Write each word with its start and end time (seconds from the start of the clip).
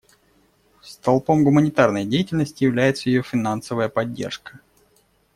Столпом 0.81 1.43
гуманитарной 1.43 2.05
деятельности 2.05 2.63
является 2.63 3.07
ее 3.11 3.21
финансовая 3.21 3.87
поддержка. 3.87 4.59